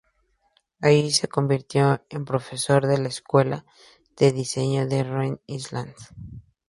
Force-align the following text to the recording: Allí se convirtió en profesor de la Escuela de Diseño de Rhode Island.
Allí 0.81 1.11
se 1.11 1.27
convirtió 1.27 2.03
en 2.09 2.25
profesor 2.25 2.87
de 2.87 2.97
la 2.97 3.09
Escuela 3.09 3.67
de 4.17 4.31
Diseño 4.31 4.87
de 4.87 5.03
Rhode 5.03 5.41
Island. 5.45 5.93